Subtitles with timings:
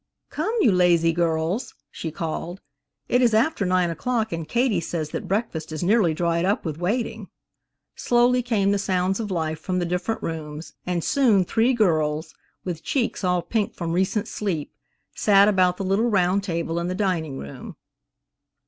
[0.31, 2.59] "Come, you lazy girls," she called,
[3.07, 6.79] "it is after nine o'clock and Katie says that breakfast is nearly dried up with
[6.79, 7.29] waiting."
[7.95, 12.33] Slowly came the sounds of life from the different rooms, and soon three girls,
[12.63, 14.73] with cheeks all pink from recent sleep,
[15.13, 17.75] sat about the little round table in the dining room.